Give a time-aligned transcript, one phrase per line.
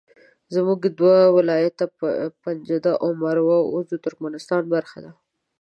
[0.53, 1.85] زموږ دوه ولایته
[2.41, 5.11] پنجده او مروه اوس د ترکمنستان برخه ده